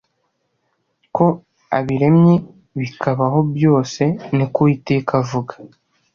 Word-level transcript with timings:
ko 1.15 1.25
abiremye 1.77 2.35
bikabaho 2.79 3.39
byose 3.55 4.03
ni 4.35 4.45
ko 4.53 4.57
uwiteka 4.63 5.11
avuga 5.21 5.53